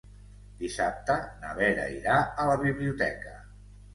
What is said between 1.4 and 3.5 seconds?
na Vera irà a la biblioteca.